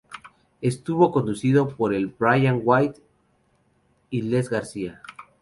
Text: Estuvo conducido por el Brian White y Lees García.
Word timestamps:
Estuvo 0.61 1.11
conducido 1.11 1.69
por 1.75 1.93
el 1.93 2.07
Brian 2.07 2.61
White 2.63 2.99
y 4.09 4.23
Lees 4.23 4.49
García. 4.49 5.03